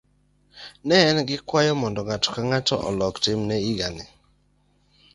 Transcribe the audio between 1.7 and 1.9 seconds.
kuom